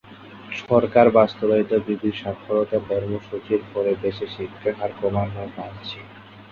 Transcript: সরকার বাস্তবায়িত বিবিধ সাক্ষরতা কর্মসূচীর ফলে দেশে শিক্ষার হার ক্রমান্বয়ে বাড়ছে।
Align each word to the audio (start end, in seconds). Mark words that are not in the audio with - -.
সরকার 0.61 1.05
বাস্তবায়িত 1.17 1.71
বিবিধ 1.87 2.13
সাক্ষরতা 2.21 2.77
কর্মসূচীর 2.89 3.61
ফলে 3.71 3.91
দেশে 4.03 4.25
শিক্ষার 4.35 4.73
হার 4.79 4.91
ক্রমান্বয়ে 4.97 5.55
বাড়ছে। 5.57 5.99